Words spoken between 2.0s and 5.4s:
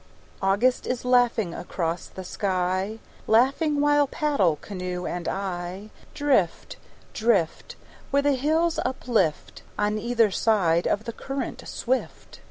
the sky, Laughing while paddle, canoe and